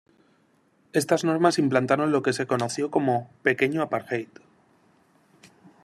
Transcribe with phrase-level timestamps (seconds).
[0.93, 4.29] Estas normas implantaron lo que se conoció como "pequeño apartheid".